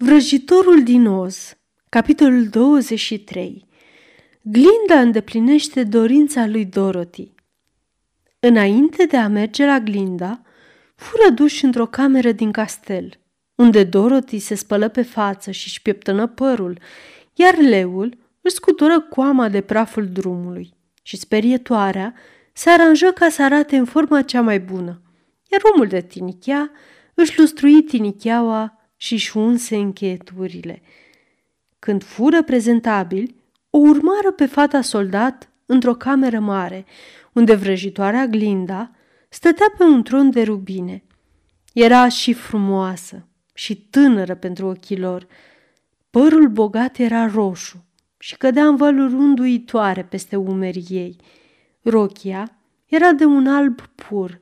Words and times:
Vrăjitorul 0.00 0.82
din 0.82 1.06
Oz, 1.06 1.56
capitolul 1.88 2.48
23 2.48 3.66
Glinda 4.42 5.00
îndeplinește 5.00 5.84
dorința 5.84 6.46
lui 6.46 6.64
Dorothy. 6.64 7.32
Înainte 8.40 9.04
de 9.04 9.16
a 9.16 9.28
merge 9.28 9.66
la 9.66 9.80
Glinda, 9.80 10.42
fură 10.94 11.30
duși 11.34 11.64
într-o 11.64 11.86
cameră 11.86 12.32
din 12.32 12.52
castel, 12.52 13.20
unde 13.54 13.84
Dorothy 13.84 14.38
se 14.38 14.54
spălă 14.54 14.88
pe 14.88 15.02
față 15.02 15.50
și 15.50 15.66
își 15.66 15.82
pieptănă 15.82 16.26
părul, 16.26 16.78
iar 17.34 17.56
leul 17.56 18.18
își 18.40 18.54
scutură 18.54 19.00
coama 19.00 19.48
de 19.48 19.60
praful 19.60 20.08
drumului 20.08 20.74
și 21.02 21.16
sperietoarea 21.16 22.14
se 22.52 22.70
aranjă 22.70 23.12
ca 23.12 23.28
să 23.28 23.42
arate 23.42 23.76
în 23.76 23.84
forma 23.84 24.22
cea 24.22 24.40
mai 24.40 24.60
bună, 24.60 25.02
iar 25.50 25.60
omul 25.74 25.86
de 25.86 26.00
tinichea 26.00 26.70
își 27.14 27.38
lustrui 27.38 27.82
tinicheaua 27.82 28.77
și 29.00 29.12
își 29.12 29.36
unse 29.36 29.76
încheieturile. 29.76 30.82
Când 31.78 32.02
fură 32.04 32.42
prezentabili, 32.42 33.34
o 33.70 33.78
urmară 33.78 34.32
pe 34.36 34.46
fata 34.46 34.80
soldat 34.80 35.50
într-o 35.66 35.94
cameră 35.94 36.38
mare, 36.38 36.84
unde 37.32 37.54
vrăjitoarea 37.54 38.26
Glinda 38.26 38.90
stătea 39.28 39.66
pe 39.78 39.84
un 39.84 40.02
tron 40.02 40.30
de 40.30 40.42
rubine. 40.42 41.02
Era 41.72 42.08
și 42.08 42.32
frumoasă 42.32 43.26
și 43.54 43.76
tânără 43.76 44.34
pentru 44.34 44.66
ochii 44.66 44.98
lor. 44.98 45.26
Părul 46.10 46.48
bogat 46.48 46.98
era 46.98 47.26
roșu 47.26 47.84
și 48.18 48.36
cădea 48.36 48.66
în 48.66 48.76
văluri 48.76 49.14
unduitoare 49.14 50.04
peste 50.04 50.36
umerii 50.36 50.86
ei. 50.88 51.16
Rochia 51.82 52.58
era 52.86 53.12
de 53.12 53.24
un 53.24 53.46
alb 53.46 53.80
pur, 53.80 54.40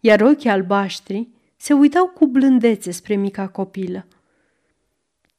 iar 0.00 0.20
ochii 0.20 0.50
albaștri 0.50 1.28
se 1.56 1.72
uitau 1.72 2.06
cu 2.06 2.26
blândețe 2.26 2.90
spre 2.90 3.14
mica 3.14 3.48
copilă. 3.48 4.06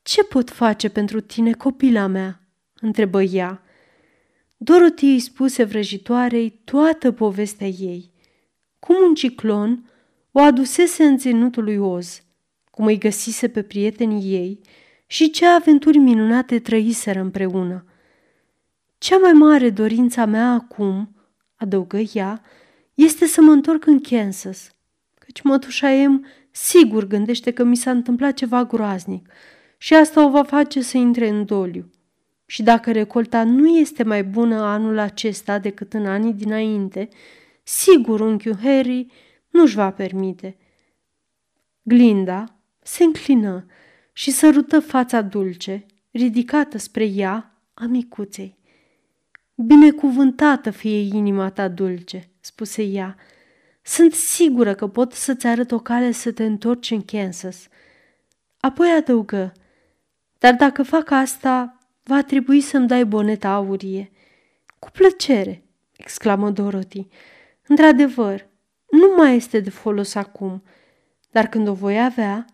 Ce 0.02 0.24
pot 0.24 0.50
face 0.50 0.90
pentru 0.90 1.22
tine, 1.22 1.52
copila 1.52 2.08
mea?" 2.08 2.42
întrebă 2.82 3.22
ea. 3.22 3.62
Dorothy 4.58 5.06
îi 5.06 5.20
spuse 5.20 5.64
vrăjitoarei 5.64 6.62
toată 6.64 7.12
povestea 7.12 7.68
ei. 7.68 8.12
Cum 8.80 8.96
un 9.08 9.14
ciclon 9.14 9.92
o 10.32 10.40
adusese 10.40 11.04
în 11.04 11.18
ținutul 11.18 11.64
lui 11.64 11.78
Oz, 11.78 12.22
cum 12.72 12.86
îi 12.86 12.98
găsise 12.98 13.48
pe 13.48 13.64
prietenii 13.64 14.34
ei 14.34 14.60
și 15.06 15.30
ce 15.30 15.46
aventuri 15.46 15.98
minunate 15.98 16.60
trăiseră 16.60 17.20
împreună. 17.20 17.86
Cea 18.98 19.18
mai 19.18 19.32
mare 19.32 19.70
dorința 19.70 20.26
mea 20.26 20.52
acum, 20.52 21.16
adăugă 21.56 21.98
ea, 22.14 22.42
este 22.94 23.26
să 23.26 23.42
mă 23.42 23.52
întorc 23.52 23.86
în 23.86 24.00
Kansas, 24.00 24.76
căci 25.28 25.42
mătușa 25.42 25.92
Em 25.92 26.26
sigur 26.52 27.08
gândește 27.08 27.52
că 27.52 27.64
mi 27.64 27.76
s-a 27.76 27.92
întâmplat 27.92 28.34
ceva 28.34 28.64
groaznic 28.64 29.30
și 29.78 29.94
asta 29.94 30.26
o 30.26 30.30
va 30.30 30.44
face 30.44 30.82
să 30.82 30.98
intre 30.98 31.28
în 31.28 31.46
doliu. 31.46 31.92
Și 32.46 32.64
dacă 32.64 32.92
recolta 32.92 33.44
nu 33.44 33.68
este 33.68 34.04
mai 34.04 34.24
bună 34.24 34.62
anul 34.62 34.98
acesta 34.98 35.60
decât 35.60 35.94
în 35.94 36.06
anii 36.06 36.34
dinainte, 36.34 37.10
sigur 37.64 38.20
unchiul 38.20 38.58
Harry 38.62 39.08
nu-și 39.50 39.76
va 39.76 39.92
permite. 39.92 40.58
Glinda 41.82 42.44
se 42.82 43.04
înclină 43.04 43.66
și 44.14 44.32
sărută 44.32 44.80
fața 44.80 45.22
dulce, 45.22 45.86
ridicată 46.12 46.78
spre 46.78 47.06
ea 47.06 47.62
a 47.74 47.86
micuței. 47.86 48.58
Binecuvântată 49.56 50.70
fie 50.70 50.98
inima 50.98 51.50
ta 51.50 51.68
dulce, 51.68 52.32
spuse 52.40 52.84
ea. 52.84 53.16
Sunt 53.88 54.14
sigură 54.14 54.76
că 54.76 54.88
pot 54.88 55.14
să-ți 55.14 55.48
arăt 55.48 55.72
o 55.72 55.80
cale 55.80 56.12
să 56.12 56.32
te 56.32 56.44
întorci 56.44 56.92
în 56.92 57.02
Kansas. 57.02 57.68
Apoi 58.60 58.90
adăugă, 58.92 59.52
dar 60.38 60.54
dacă 60.54 60.84
fac 60.84 61.12
asta, 61.12 61.78
va 62.04 62.24
trebui 62.24 62.62
să-mi 62.62 62.88
dai 62.88 63.06
boneta 63.06 63.50
aurie. 63.50 64.12
Cu 64.80 64.92
plăcere, 64.92 65.64
exclamă 65.98 66.50
Dorothy. 66.50 67.08
Într-adevăr, 67.68 68.48
nu 68.90 69.14
mai 69.18 69.36
este 69.36 69.60
de 69.60 69.70
folos 69.70 70.16
acum, 70.16 70.64
dar 71.32 71.48
când 71.48 71.68
o 71.68 71.74
voi 71.74 72.04
avea, 72.04 72.46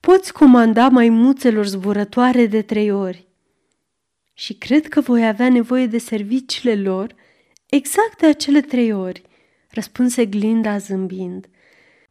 poți 0.00 0.32
comanda 0.32 0.88
maimuțelor 0.88 1.66
zburătoare 1.66 2.46
de 2.46 2.62
trei 2.62 2.90
ori. 2.90 3.28
Și 4.34 4.54
cred 4.54 4.88
că 4.88 5.00
voi 5.00 5.26
avea 5.26 5.48
nevoie 5.48 5.86
de 5.86 5.98
serviciile 5.98 6.82
lor 6.82 7.14
exact 7.66 8.18
de 8.18 8.26
acele 8.26 8.60
trei 8.60 8.92
ori, 8.92 9.22
răspunse 9.74 10.26
Glinda 10.26 10.78
zâmbind. 10.78 11.48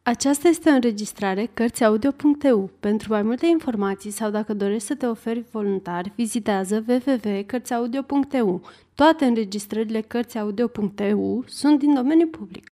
Aceasta 0.03 0.47
este 0.47 0.69
o 0.69 0.73
înregistrare 0.73 1.49
Cărțiaudio.eu. 1.53 2.69
Pentru 2.79 3.11
mai 3.11 3.21
multe 3.21 3.45
informații 3.45 4.11
sau 4.11 4.29
dacă 4.29 4.53
dorești 4.53 4.87
să 4.87 4.95
te 4.95 5.05
oferi 5.05 5.45
voluntar, 5.51 6.11
vizitează 6.15 6.83
www.cărțiaudio.eu. 6.87 8.61
Toate 8.95 9.25
înregistrările 9.25 10.01
Cărțiaudio.eu 10.01 11.43
sunt 11.47 11.79
din 11.79 11.93
domeniu 11.93 12.27
public. 12.27 12.71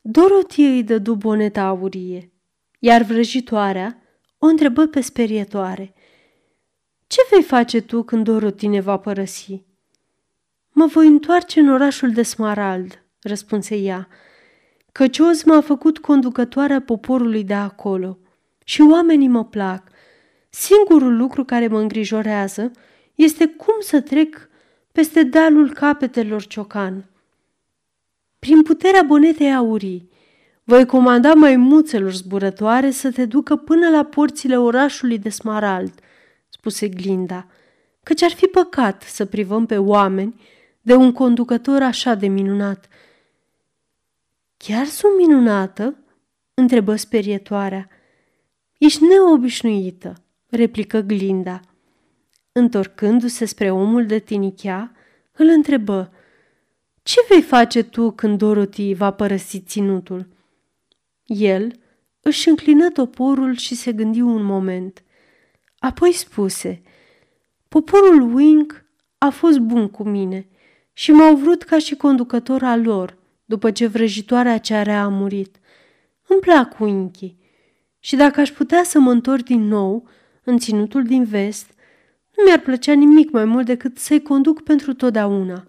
Dorothy 0.00 0.62
îi 0.62 0.82
dădu 0.82 1.14
boneta 1.14 1.62
aurie, 1.62 2.32
iar 2.78 3.02
vrăjitoarea 3.02 4.02
o 4.38 4.46
întrebă 4.46 4.86
pe 4.86 5.00
sperietoare. 5.00 5.94
Ce 7.06 7.20
vei 7.30 7.42
face 7.42 7.80
tu 7.80 8.02
când 8.02 8.24
Dorothy 8.24 8.66
ne 8.66 8.80
va 8.80 8.96
părăsi?" 8.96 9.64
Mă 10.72 10.86
voi 10.86 11.06
întoarce 11.06 11.60
în 11.60 11.68
orașul 11.68 12.10
de 12.10 12.22
Smarald," 12.22 13.05
răspunse 13.26 13.76
ea 13.76 14.08
căci 14.96 15.18
Oz 15.18 15.42
m-a 15.42 15.60
făcut 15.60 15.98
conducătoarea 15.98 16.80
poporului 16.80 17.44
de 17.44 17.54
acolo 17.54 18.18
și 18.64 18.80
oamenii 18.80 19.28
mă 19.28 19.44
plac. 19.44 19.82
Singurul 20.50 21.16
lucru 21.16 21.44
care 21.44 21.66
mă 21.66 21.78
îngrijorează 21.78 22.70
este 23.14 23.46
cum 23.46 23.74
să 23.80 24.00
trec 24.00 24.48
peste 24.92 25.22
dalul 25.22 25.72
capetelor 25.72 26.46
ciocan. 26.46 27.10
Prin 28.38 28.62
puterea 28.62 29.02
bonetei 29.02 29.54
aurii, 29.54 30.10
voi 30.64 30.86
comanda 30.86 31.34
maimuțelor 31.34 32.12
zburătoare 32.12 32.90
să 32.90 33.10
te 33.10 33.24
ducă 33.24 33.56
până 33.56 33.88
la 33.88 34.04
porțile 34.04 34.58
orașului 34.58 35.18
de 35.18 35.28
Smarald, 35.28 35.92
spuse 36.48 36.88
Glinda, 36.88 37.46
căci 38.02 38.22
ar 38.22 38.30
fi 38.32 38.46
păcat 38.46 39.02
să 39.02 39.24
privăm 39.24 39.66
pe 39.66 39.78
oameni 39.78 40.40
de 40.80 40.94
un 40.94 41.12
conducător 41.12 41.82
așa 41.82 42.14
de 42.14 42.26
minunat– 42.26 42.88
Chiar 44.56 44.86
sunt 44.86 45.16
minunată?" 45.16 45.98
întrebă 46.54 46.96
sperietoarea. 46.96 47.88
Ești 48.78 49.04
neobișnuită," 49.04 50.24
replică 50.46 51.00
Glinda. 51.00 51.60
Întorcându-se 52.52 53.44
spre 53.44 53.70
omul 53.70 54.06
de 54.06 54.18
tinichea, 54.18 54.92
îl 55.32 55.46
întrebă, 55.46 56.12
Ce 57.02 57.20
vei 57.28 57.42
face 57.42 57.82
tu 57.82 58.10
când 58.10 58.38
Dorothy 58.38 58.94
va 58.94 59.10
părăsi 59.10 59.60
ținutul?" 59.60 60.28
El 61.24 61.72
își 62.20 62.48
înclină 62.48 62.90
toporul 62.90 63.56
și 63.56 63.74
se 63.74 63.92
gândi 63.92 64.20
un 64.20 64.42
moment. 64.42 65.02
Apoi 65.78 66.12
spuse, 66.12 66.82
Poporul 67.68 68.34
Wing 68.34 68.84
a 69.18 69.28
fost 69.28 69.58
bun 69.58 69.88
cu 69.88 70.02
mine 70.02 70.48
și 70.92 71.10
m-au 71.10 71.36
vrut 71.36 71.62
ca 71.62 71.78
și 71.78 71.94
conducător 71.94 72.62
al 72.62 72.82
lor– 72.82 73.15
după 73.46 73.70
ce 73.70 73.86
vrăjitoarea 73.86 74.58
cea 74.58 74.82
rea 74.82 75.02
a 75.02 75.08
murit. 75.08 75.56
Îmi 76.26 76.40
plac 76.40 76.80
unchii 76.80 77.38
și 77.98 78.16
dacă 78.16 78.40
aș 78.40 78.50
putea 78.50 78.82
să 78.84 78.98
mă 78.98 79.10
întorc 79.10 79.42
din 79.42 79.68
nou 79.68 80.08
în 80.44 80.58
ținutul 80.58 81.04
din 81.04 81.24
vest, 81.24 81.70
nu 82.36 82.44
mi-ar 82.44 82.60
plăcea 82.60 82.92
nimic 82.92 83.30
mai 83.30 83.44
mult 83.44 83.66
decât 83.66 83.98
să-i 83.98 84.22
conduc 84.22 84.62
pentru 84.62 84.94
totdeauna. 84.94 85.66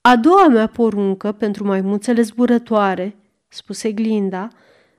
A 0.00 0.16
doua 0.16 0.48
mea 0.48 0.66
poruncă 0.66 1.32
pentru 1.32 1.64
maimuțele 1.64 2.22
zburătoare, 2.22 3.16
spuse 3.48 3.92
Glinda, 3.92 4.48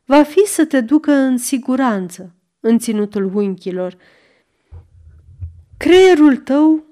va 0.05 0.23
fi 0.23 0.45
să 0.45 0.65
te 0.65 0.81
ducă 0.81 1.11
în 1.11 1.37
siguranță 1.37 2.35
în 2.59 2.77
ținutul 2.77 3.35
unchilor. 3.35 3.97
Creierul 5.77 6.37
tău 6.37 6.83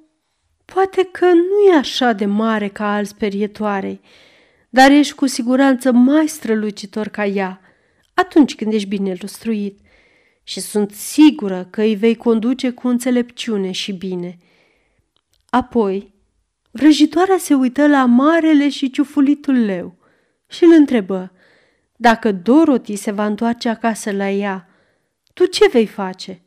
poate 0.65 1.03
că 1.11 1.25
nu 1.25 1.71
e 1.71 1.77
așa 1.77 2.11
de 2.11 2.25
mare 2.25 2.67
ca 2.67 2.93
al 2.93 3.05
sperietoarei, 3.05 4.01
dar 4.73 4.91
ești 4.91 5.13
cu 5.13 5.25
siguranță 5.25 5.91
mai 5.91 6.27
strălucitor 6.27 7.07
ca 7.07 7.25
ea 7.25 7.61
atunci 8.13 8.55
când 8.55 8.73
ești 8.73 8.87
bine 8.87 9.15
lustruit 9.21 9.79
și 10.43 10.59
sunt 10.59 10.91
sigură 10.91 11.67
că 11.69 11.81
îi 11.81 11.95
vei 11.95 12.15
conduce 12.15 12.69
cu 12.69 12.87
înțelepciune 12.87 13.71
și 13.71 13.91
bine. 13.91 14.37
Apoi, 15.49 16.13
vrăjitoarea 16.71 17.37
se 17.37 17.53
uită 17.53 17.87
la 17.87 18.05
marele 18.05 18.69
și 18.69 18.89
ciufulitul 18.89 19.65
leu 19.65 19.97
și 20.47 20.63
îl 20.63 20.71
întrebă 20.71 21.31
dacă 21.95 22.31
Dorothy 22.31 22.95
se 22.95 23.11
va 23.11 23.25
întoarce 23.25 23.69
acasă 23.69 24.11
la 24.11 24.29
ea, 24.29 24.67
tu 25.33 25.45
ce 25.45 25.67
vei 25.67 25.87
face? 25.87 26.41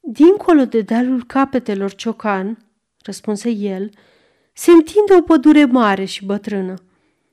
Dincolo 0.00 0.64
de 0.64 0.80
dealul 0.80 1.24
capetelor 1.24 1.94
ciocan, 1.94 2.66
răspunse 3.04 3.50
el, 3.50 3.90
se 4.52 4.70
întinde 4.70 5.14
o 5.18 5.22
pădure 5.22 5.64
mare 5.64 6.04
și 6.04 6.24
bătrână 6.24 6.74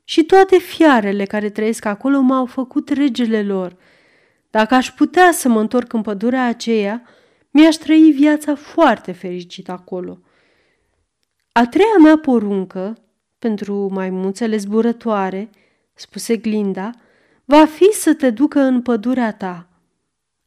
și 0.10 0.24
toate 0.24 0.58
fiarele 0.58 1.26
care 1.26 1.50
trăiesc 1.50 1.86
acolo 1.86 2.20
m-au 2.20 2.46
făcut 2.46 2.90
regele 2.90 3.44
lor. 3.44 3.76
Dacă 4.50 4.76
aș 4.76 4.92
putea 4.92 5.32
să 5.32 5.50
mă 5.50 5.60
întorc 5.60 5.94
în 5.94 6.02
pădurea 6.02 6.46
aceea, 6.46 7.02
mi-aș 7.52 7.76
trăi 7.76 8.12
viața 8.12 8.56
foarte 8.56 9.12
fericit 9.12 9.70
acolo. 9.70 10.20
A 11.52 11.66
treia 11.68 11.98
mea 12.02 12.18
poruncă, 12.18 12.98
pentru 13.40 13.90
maimuțele 13.92 14.58
zburătoare, 14.58 15.50
spuse 15.94 16.38
Glinda, 16.38 16.92
va 17.46 17.66
fi 17.66 17.90
să 17.92 18.14
te 18.14 18.30
ducă 18.30 18.60
în 18.60 18.82
pădurea 18.82 19.34
ta. 19.34 19.70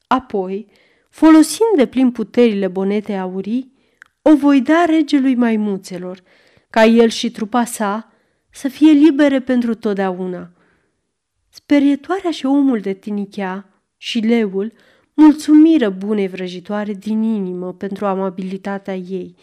Apoi, 0.07 0.67
folosind 1.11 1.77
de 1.77 1.87
plin 1.87 2.11
puterile 2.11 2.69
bonetei 2.69 3.19
aurii, 3.19 3.73
o 4.23 4.37
voi 4.37 4.61
da 4.61 4.85
regelui 4.85 5.35
maimuțelor, 5.35 6.23
ca 6.71 6.85
el 6.85 7.09
și 7.09 7.31
trupa 7.31 7.65
sa 7.65 8.12
să 8.53 8.69
fie 8.69 8.91
libere 8.93 9.41
pentru 9.41 9.75
totdeauna. 9.75 10.51
Sperietoarea 11.49 12.31
și 12.31 12.47
omul 12.47 12.81
de 12.81 12.93
tinichea 12.93 13.83
și 13.97 14.19
leul 14.19 14.73
mulțumiră 15.15 15.91
bunei 15.91 16.29
vrăjitoare 16.29 16.93
din 16.93 17.23
inimă 17.23 17.73
pentru 17.73 18.07
amabilitatea 18.07 18.95
ei, 18.95 19.37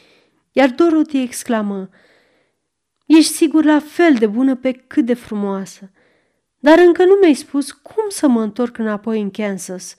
iar 0.52 0.70
Dorothy 0.70 1.22
exclamă, 1.22 1.90
Ești 3.06 3.34
sigur 3.34 3.64
la 3.64 3.80
fel 3.80 4.14
de 4.14 4.28
bună 4.28 4.56
pe 4.56 4.72
cât 4.72 5.06
de 5.06 5.14
frumoasă, 5.14 5.92
dar 6.60 6.80
încă 6.80 7.06
nu 7.06 7.18
mi-ai 7.22 7.34
spus 7.34 7.72
cum 7.72 8.04
să 8.10 8.28
mă 8.28 8.42
întorc 8.42 8.78
înapoi 8.78 9.22
în 9.22 9.32
Kansas. 9.32 9.96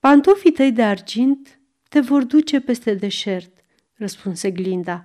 Pantofii 0.00 0.52
tăi 0.52 0.72
de 0.72 0.82
argint 0.82 1.60
te 1.88 2.00
vor 2.00 2.24
duce 2.24 2.60
peste 2.60 2.94
deșert, 2.94 3.50
răspunse 3.94 4.50
Glinda. 4.50 5.04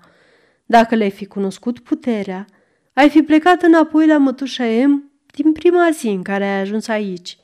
Dacă 0.66 0.96
le-ai 0.96 1.12
fi 1.12 1.26
cunoscut 1.26 1.80
puterea, 1.80 2.46
ai 2.94 3.10
fi 3.10 3.22
plecat 3.22 3.62
înapoi 3.62 4.08
la 4.08 4.18
mătușa 4.18 4.66
M 4.66 5.12
din 5.26 5.52
prima 5.52 5.90
zi 5.92 6.08
în 6.08 6.24
care 6.24 6.44
ai 6.44 6.60
ajuns 6.60 6.88
aici, 6.88 7.38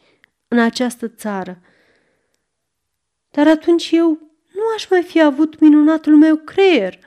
în 0.47 0.59
această 0.59 1.07
țară. 1.07 1.61
Dar 3.31 3.47
atunci 3.47 3.91
eu 3.91 4.09
nu 4.53 4.61
aș 4.75 4.89
mai 4.89 5.03
fi 5.03 5.21
avut 5.21 5.59
minunatul 5.59 6.15
meu 6.15 6.35
creier, 6.35 6.99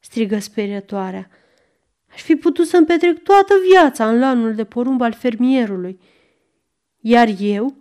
strigă 0.00 0.38
sperietoarea. 0.38 1.30
Aș 2.12 2.22
fi 2.22 2.36
putut 2.36 2.66
să-mi 2.66 2.86
petrec 2.86 3.22
toată 3.22 3.54
viața 3.70 4.08
în 4.08 4.18
lanul 4.18 4.54
de 4.54 4.64
porumb 4.64 5.00
al 5.00 5.12
fermierului. 5.12 6.00
Iar 7.00 7.28
eu 7.38 7.76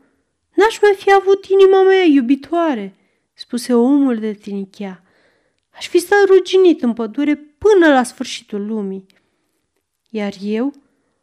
n-aș 0.55 0.79
mai 0.81 0.93
fi 0.97 1.13
avut 1.13 1.45
inima 1.45 1.83
mea 1.83 2.03
iubitoare, 2.03 2.95
spuse 3.33 3.73
omul 3.73 4.17
de 4.17 4.33
tinichea. 4.33 5.03
Aș 5.69 5.87
fi 5.87 5.97
stat 5.97 6.25
ruginit 6.25 6.81
în 6.81 6.93
pădure 6.93 7.35
până 7.35 7.87
la 7.87 8.03
sfârșitul 8.03 8.65
lumii. 8.65 9.05
Iar 10.13 10.33
eu 10.41 10.73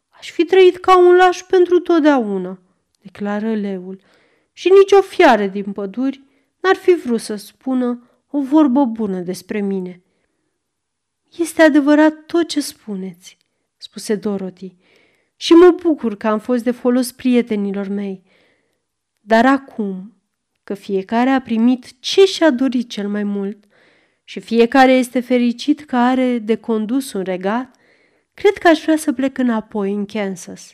aș 0.09 0.31
fi 0.31 0.45
trăit 0.45 0.77
ca 0.77 0.97
un 0.97 1.15
laș 1.15 1.41
pentru 1.41 1.79
totdeauna, 1.79 2.59
declară 3.01 3.55
leul, 3.55 4.01
și 4.51 4.69
nicio 4.79 5.01
fiară 5.01 5.45
din 5.45 5.71
păduri 5.71 6.23
n-ar 6.59 6.75
fi 6.75 6.95
vrut 6.95 7.19
să 7.19 7.35
spună 7.35 8.09
o 8.27 8.41
vorbă 8.41 8.85
bună 8.85 9.19
despre 9.19 9.61
mine. 9.61 10.01
Este 11.37 11.61
adevărat 11.61 12.25
tot 12.25 12.47
ce 12.47 12.61
spuneți, 12.61 13.37
spuse 13.77 14.15
Dorothy, 14.15 14.75
și 15.35 15.53
mă 15.53 15.75
bucur 15.81 16.17
că 16.17 16.27
am 16.27 16.39
fost 16.39 16.63
de 16.63 16.71
folos 16.71 17.11
prietenilor 17.11 17.87
mei. 17.87 18.23
Dar 19.19 19.45
acum 19.45 20.13
că 20.63 20.73
fiecare 20.73 21.29
a 21.29 21.41
primit 21.41 21.99
ce 21.99 22.25
și-a 22.25 22.49
dorit 22.49 22.89
cel 22.89 23.09
mai 23.09 23.23
mult 23.23 23.63
și 24.23 24.39
fiecare 24.39 24.91
este 24.91 25.19
fericit 25.19 25.85
că 25.85 25.95
are 25.95 26.39
de 26.39 26.55
condus 26.55 27.13
un 27.13 27.21
regat, 27.21 27.78
cred 28.39 28.57
că 28.57 28.67
aș 28.67 28.81
vrea 28.81 28.97
să 28.97 29.13
plec 29.13 29.37
înapoi 29.37 29.93
în 29.93 30.05
Kansas. 30.05 30.73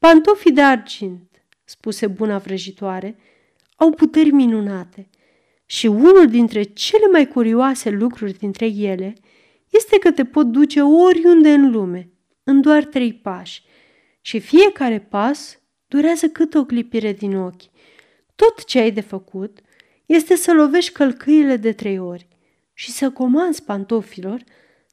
Pantofii 0.00 0.52
de 0.52 0.62
argint, 0.62 1.42
spuse 1.64 2.06
buna 2.06 2.38
vrăjitoare, 2.38 3.16
au 3.76 3.90
puteri 3.90 4.30
minunate 4.30 5.08
și 5.66 5.86
unul 5.86 6.26
dintre 6.26 6.62
cele 6.62 7.06
mai 7.06 7.28
curioase 7.28 7.90
lucruri 7.90 8.32
dintre 8.32 8.66
ele 8.66 9.14
este 9.70 9.98
că 9.98 10.10
te 10.10 10.24
pot 10.24 10.46
duce 10.46 10.82
oriunde 10.82 11.52
în 11.52 11.70
lume, 11.70 12.10
în 12.42 12.60
doar 12.60 12.84
trei 12.84 13.12
pași, 13.12 13.62
și 14.20 14.40
fiecare 14.40 15.00
pas 15.00 15.58
durează 15.86 16.28
cât 16.28 16.54
o 16.54 16.64
clipire 16.64 17.12
din 17.12 17.36
ochi. 17.36 17.62
Tot 18.34 18.64
ce 18.64 18.78
ai 18.78 18.90
de 18.90 19.00
făcut 19.00 19.58
este 20.06 20.36
să 20.36 20.52
lovești 20.52 20.92
călcâile 20.92 21.56
de 21.56 21.72
trei 21.72 21.98
ori 21.98 22.28
și 22.72 22.90
să 22.90 23.10
comanzi 23.10 23.64
pantofilor 23.64 24.42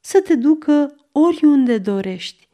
să 0.01 0.21
te 0.21 0.36
ducă 0.36 1.05
oriunde 1.17 1.77
dorești. 1.77 2.47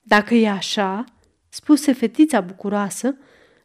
Dacă 0.00 0.34
e 0.34 0.48
așa, 0.48 1.04
spuse 1.48 1.92
fetița 1.92 2.40
bucuroasă, 2.40 3.16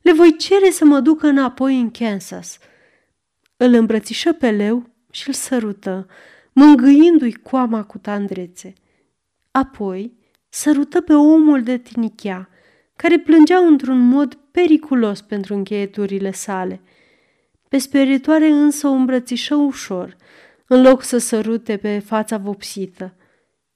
le 0.01 0.13
voi 0.13 0.35
cere 0.37 0.69
să 0.69 0.85
mă 0.85 0.99
ducă 0.99 1.27
înapoi 1.27 1.79
în 1.79 1.91
Kansas. 1.91 2.57
Îl 3.57 3.73
îmbrățișă 3.73 4.33
pe 4.33 4.51
leu 4.51 4.89
și 5.11 5.27
îl 5.27 5.33
sărută, 5.33 6.07
mângâindu-i 6.53 7.31
coama 7.31 7.83
cu 7.83 7.97
tandrețe. 7.97 8.73
Apoi 9.51 10.17
sărută 10.49 11.01
pe 11.01 11.13
omul 11.13 11.63
de 11.63 11.77
tinichea, 11.77 12.49
care 12.95 13.19
plângea 13.19 13.57
într-un 13.57 13.99
mod 13.99 14.33
periculos 14.51 15.21
pentru 15.21 15.53
încheieturile 15.53 16.31
sale. 16.31 16.81
Pe 17.69 17.77
speritoare 17.77 18.47
însă 18.47 18.87
o 18.87 18.91
îmbrățișă 18.91 19.55
ușor, 19.55 20.15
în 20.67 20.81
loc 20.81 21.03
să 21.03 21.17
sărute 21.17 21.77
pe 21.77 21.99
fața 21.99 22.37
vopsită, 22.37 23.15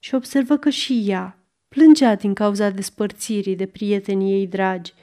și 0.06 0.14
observă 0.14 0.56
că 0.56 0.70
și 0.70 1.04
ea 1.06 1.38
plângea 1.68 2.14
din 2.14 2.34
cauza 2.34 2.70
despărțirii 2.70 3.56
de 3.56 3.66
prietenii 3.66 4.32
ei 4.32 4.46
dragi. 4.46 4.94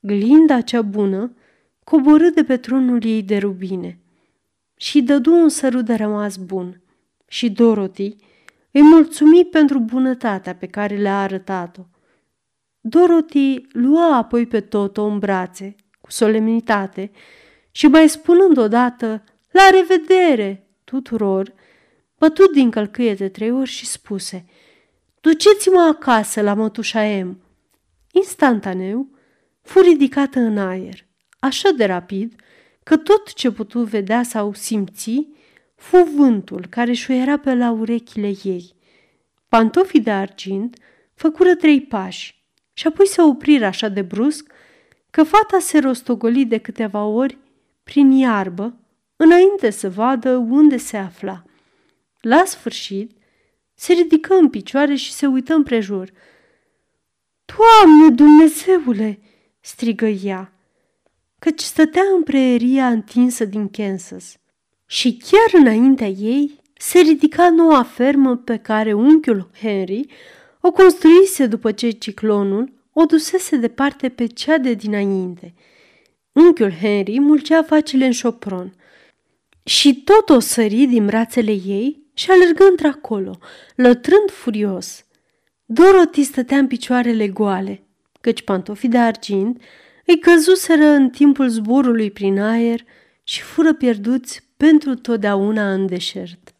Glinda 0.00 0.60
cea 0.60 0.82
bună 0.82 1.36
coborâ 1.84 2.28
de 2.28 2.44
pe 2.44 2.56
tronul 2.56 3.04
ei 3.04 3.22
de 3.22 3.38
rubine 3.38 3.98
și 4.76 5.02
dădu 5.02 5.32
un 5.32 5.48
sărut 5.48 5.84
de 5.84 5.94
rămas 5.94 6.36
bun. 6.36 6.80
Și 7.26 7.50
Dorothy 7.50 8.16
îi 8.70 8.82
mulțumi 8.82 9.44
pentru 9.44 9.78
bunătatea 9.78 10.54
pe 10.54 10.66
care 10.66 10.96
le-a 10.96 11.20
arătat-o. 11.20 11.82
Dorothy 12.80 13.66
lua 13.72 14.16
apoi 14.16 14.46
pe 14.46 14.60
Toto 14.60 15.04
în 15.04 15.18
brațe, 15.18 15.74
cu 16.00 16.10
solemnitate, 16.10 17.10
și 17.70 17.86
mai 17.86 18.08
spunând 18.08 18.56
odată, 18.56 19.24
la 19.50 19.62
revedere 19.70 20.66
tuturor, 20.84 21.52
bătut 22.18 22.52
din 22.52 22.70
călcâie 22.70 23.14
de 23.14 23.28
trei 23.28 23.50
ori 23.50 23.70
și 23.70 23.86
spuse, 23.86 24.44
Duceți-mă 25.20 25.80
acasă 25.80 26.40
la 26.40 26.54
mătușa 26.54 27.02
M. 27.02 27.40
Instantaneu, 28.12 29.08
fu 29.62 29.80
ridicată 29.80 30.38
în 30.38 30.58
aer, 30.58 31.06
așa 31.38 31.70
de 31.70 31.84
rapid, 31.84 32.34
că 32.82 32.96
tot 32.96 33.32
ce 33.32 33.50
putu 33.50 33.80
vedea 33.80 34.22
sau 34.22 34.52
simți 34.52 35.28
fu 35.74 35.96
vântul 36.16 36.66
care 36.70 36.92
șuiera 36.92 37.38
pe 37.38 37.54
la 37.54 37.70
urechile 37.70 38.32
ei. 38.42 38.74
Pantofii 39.48 40.00
de 40.00 40.10
argint 40.10 40.76
făcură 41.14 41.54
trei 41.54 41.80
pași 41.80 42.42
și 42.72 42.86
apoi 42.86 43.06
se 43.06 43.22
opriră 43.22 43.64
așa 43.64 43.88
de 43.88 44.02
brusc 44.02 44.52
că 45.10 45.22
fata 45.22 45.58
se 45.58 45.78
rostogoli 45.78 46.46
de 46.46 46.58
câteva 46.58 47.04
ori 47.04 47.38
prin 47.84 48.10
iarbă 48.10 48.78
înainte 49.16 49.70
să 49.70 49.90
vadă 49.90 50.36
unde 50.36 50.76
se 50.76 50.96
afla. 50.96 51.44
La 52.24 52.42
sfârșit, 52.46 53.10
se 53.74 53.92
ridică 53.92 54.34
în 54.34 54.48
picioare 54.48 54.94
și 54.94 55.12
se 55.12 55.26
uită 55.26 55.54
împrejur. 55.54 56.10
Doamne 57.44 58.14
Dumnezeule!" 58.14 59.20
strigă 59.60 60.06
ea, 60.06 60.52
căci 61.38 61.60
stătea 61.60 62.02
în 62.16 62.22
preeria 62.22 62.86
întinsă 62.86 63.44
din 63.44 63.68
Kansas. 63.68 64.36
Și 64.86 65.16
chiar 65.16 65.60
înaintea 65.60 66.06
ei 66.06 66.60
se 66.76 66.98
ridica 66.98 67.50
noua 67.50 67.82
fermă 67.82 68.36
pe 68.36 68.56
care 68.56 68.92
unchiul 68.92 69.50
Henry 69.60 70.06
o 70.60 70.70
construise 70.70 71.46
după 71.46 71.72
ce 71.72 71.90
ciclonul 71.90 72.72
o 72.92 73.04
dusese 73.04 73.56
departe 73.56 74.08
pe 74.08 74.26
cea 74.26 74.58
de 74.58 74.74
dinainte. 74.74 75.54
Unchiul 76.32 76.72
Henry 76.72 77.20
mulcea 77.20 77.62
facile 77.62 78.06
în 78.06 78.12
șopron 78.12 78.74
și 79.64 80.02
tot 80.02 80.28
o 80.36 80.38
sări 80.38 80.84
din 80.84 81.06
brațele 81.06 81.52
ei 81.52 82.03
și 82.14 82.30
alergă 82.30 82.64
într-acolo, 82.64 83.38
lătrând 83.74 84.30
furios. 84.30 85.04
Dorothy 85.64 86.22
stătea 86.22 86.58
în 86.58 86.66
picioarele 86.66 87.28
goale, 87.28 87.82
căci 88.20 88.42
pantofii 88.42 88.88
de 88.88 88.98
argint 88.98 89.62
îi 90.06 90.18
căzuseră 90.18 90.84
în 90.84 91.10
timpul 91.10 91.48
zborului 91.48 92.10
prin 92.10 92.40
aer 92.40 92.84
și 93.24 93.42
fură 93.42 93.74
pierduți 93.74 94.48
pentru 94.56 94.94
totdeauna 94.94 95.72
în 95.72 95.86
deșert. 95.86 96.53